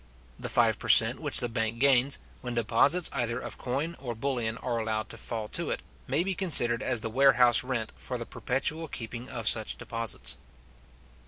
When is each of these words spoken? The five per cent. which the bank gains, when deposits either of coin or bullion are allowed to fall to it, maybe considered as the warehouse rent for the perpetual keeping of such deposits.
The 0.39 0.49
five 0.49 0.79
per 0.79 0.87
cent. 0.89 1.19
which 1.19 1.41
the 1.41 1.47
bank 1.47 1.77
gains, 1.77 2.17
when 2.41 2.55
deposits 2.55 3.07
either 3.13 3.39
of 3.39 3.59
coin 3.59 3.95
or 3.99 4.15
bullion 4.15 4.57
are 4.57 4.79
allowed 4.79 5.09
to 5.09 5.17
fall 5.17 5.47
to 5.49 5.69
it, 5.69 5.81
maybe 6.07 6.33
considered 6.33 6.81
as 6.81 7.01
the 7.01 7.09
warehouse 7.11 7.63
rent 7.63 7.93
for 7.97 8.17
the 8.17 8.25
perpetual 8.25 8.87
keeping 8.87 9.29
of 9.29 9.47
such 9.47 9.75
deposits. 9.77 10.37